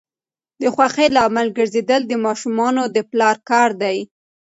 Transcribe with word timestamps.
د 0.61 0.63
خوښۍ 0.73 1.07
لامل 1.15 1.47
ګرځیدل 1.57 2.01
د 2.07 2.13
ماشومانو 2.25 2.83
د 2.95 2.97
پلار 3.09 3.35
کار 3.49 3.69
دی. 3.81 3.97